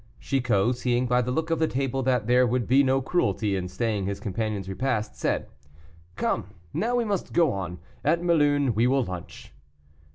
[0.19, 3.67] Chicot, seeing by the look of the table that there would be no cruelty in
[3.67, 5.45] staying his companion's repast, said,
[6.15, 9.53] "Come, now we must go on; at Mélun we will lunch."